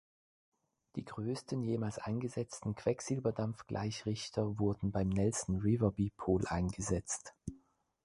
[0.95, 7.35] Die größten jemals eingesetzten Quecksilberdampfgleichrichter wurden beim Nelson-River-Bipol eingesetzt.